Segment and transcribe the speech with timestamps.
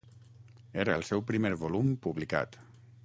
[0.83, 2.59] Era el seu primer volum publicat.